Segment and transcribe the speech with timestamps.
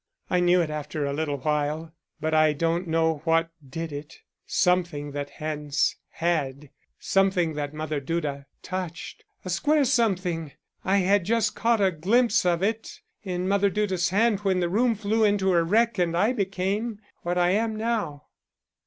[0.31, 4.15] I knew it after a little while, but I don't know what did it;
[4.47, 10.53] something that Hans had; something that Mother Duda touched a square something
[10.83, 14.95] I had just caught a glimpse of it in Mother Duda's hand when the room
[14.95, 18.23] flew into a wreck and I became what I am now."